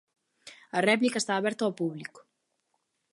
[0.77, 2.19] A réplica está aberta ao público.